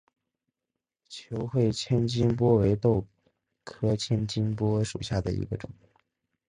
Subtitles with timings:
[1.07, 3.05] 球穗千斤拔为豆
[3.63, 5.69] 科千斤拔属下的一个种。